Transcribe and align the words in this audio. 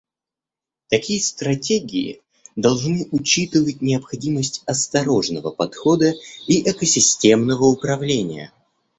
Такие 0.89 1.21
стратегии 1.21 2.23
должны 2.55 3.07
учитывать 3.11 3.83
необходимость 3.83 4.63
осторожного 4.65 5.51
подхода 5.51 6.13
и 6.47 6.67
экосистемного 6.67 7.65
управления. 7.65 8.51